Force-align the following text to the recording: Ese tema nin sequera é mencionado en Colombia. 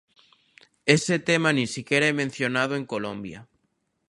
Ese 0.95 1.15
tema 1.27 1.49
nin 1.53 1.67
sequera 1.75 2.05
é 2.11 2.19
mencionado 2.21 2.73
en 2.79 2.83
Colombia. 2.93 3.39